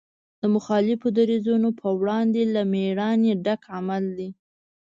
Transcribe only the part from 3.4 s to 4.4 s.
ډک عمل دی.